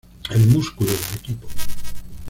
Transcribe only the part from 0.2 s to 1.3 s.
El músculo del